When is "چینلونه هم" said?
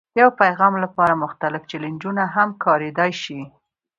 1.69-2.49